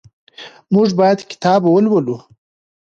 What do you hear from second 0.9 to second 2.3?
باید کتاب ولولو.